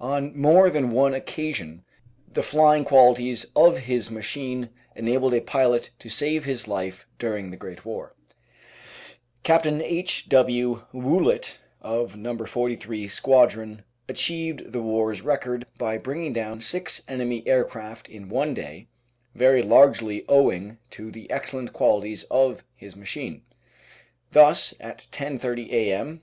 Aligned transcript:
On 0.00 0.36
more 0.36 0.70
than 0.70 0.90
one 0.90 1.14
occasion 1.14 1.84
the 2.28 2.42
flying 2.42 2.82
qualities 2.84 3.46
of 3.54 3.78
his 3.78 4.10
machine 4.10 4.70
enabled 4.96 5.34
a 5.34 5.40
pilot 5.40 5.90
to 6.00 6.08
save 6.08 6.44
his 6.44 6.66
life 6.66 7.06
during 7.20 7.52
the 7.52 7.56
Great 7.56 7.84
War. 7.84 8.16
856 9.44 9.54
The 9.54 9.54
Outline 9.54 9.84
of 9.84 9.86
Science 9.86 10.24
Captain 10.24 10.38
H. 10.50 10.62
W. 10.64 10.84
Woollett 11.22 11.58
of 11.80 12.16
No. 12.16 12.44
43 12.44 13.06
Squadron 13.06 13.84
achieved 14.08 14.72
the 14.72 14.82
war's 14.82 15.22
record 15.22 15.64
by 15.78 15.96
bringing 15.96 16.32
down 16.32 16.60
six 16.60 17.04
enemy 17.06 17.46
aircraft 17.46 18.08
in 18.08 18.28
one 18.28 18.54
day, 18.54 18.88
very 19.36 19.62
largely 19.62 20.24
owing 20.28 20.78
to 20.90 21.12
the 21.12 21.30
excellent 21.30 21.72
qualities 21.72 22.24
of 22.32 22.64
his 22.74 22.96
machine. 22.96 23.42
Thus 24.32 24.74
at 24.80 25.06
10.30 25.12 25.70
a.m. 25.70 26.16